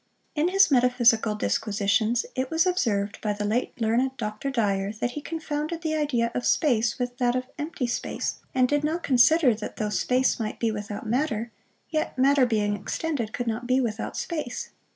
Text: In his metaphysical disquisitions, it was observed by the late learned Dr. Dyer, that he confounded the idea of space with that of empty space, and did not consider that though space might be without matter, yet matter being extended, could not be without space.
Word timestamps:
In 0.33 0.47
his 0.47 0.71
metaphysical 0.71 1.35
disquisitions, 1.35 2.25
it 2.35 2.49
was 2.49 2.65
observed 2.65 3.21
by 3.21 3.33
the 3.33 3.45
late 3.45 3.79
learned 3.79 4.17
Dr. 4.17 4.49
Dyer, 4.49 4.91
that 4.93 5.11
he 5.11 5.21
confounded 5.21 5.83
the 5.83 5.93
idea 5.93 6.31
of 6.33 6.43
space 6.43 6.97
with 6.97 7.19
that 7.19 7.35
of 7.35 7.45
empty 7.59 7.85
space, 7.85 8.39
and 8.55 8.67
did 8.67 8.83
not 8.83 9.03
consider 9.03 9.53
that 9.53 9.75
though 9.75 9.91
space 9.91 10.39
might 10.39 10.59
be 10.59 10.71
without 10.71 11.05
matter, 11.05 11.51
yet 11.91 12.17
matter 12.17 12.47
being 12.47 12.75
extended, 12.75 13.31
could 13.31 13.45
not 13.45 13.67
be 13.67 13.79
without 13.79 14.17
space. 14.17 14.71